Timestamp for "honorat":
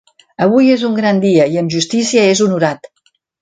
2.47-2.91